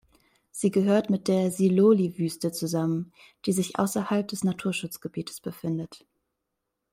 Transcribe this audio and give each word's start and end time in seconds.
Sie 0.49 0.71
gehört 0.71 1.11
mit 1.11 1.27
der 1.27 1.51
Siloli-Wüste 1.51 2.51
zusammen, 2.51 3.13
die 3.45 3.53
sich 3.53 3.77
außerhalb 3.77 4.27
des 4.27 4.43
Naturschutzgebietes 4.43 5.41
befindet. 5.41 6.07